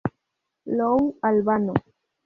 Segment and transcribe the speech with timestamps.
[0.65, 1.73] Lou Albano.